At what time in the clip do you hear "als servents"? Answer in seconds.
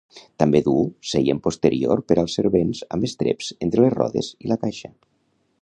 2.23-2.83